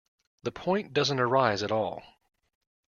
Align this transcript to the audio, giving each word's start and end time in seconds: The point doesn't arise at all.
The 0.41 0.51
point 0.51 0.93
doesn't 0.93 1.19
arise 1.19 1.61
at 1.61 1.71
all. 1.71 2.01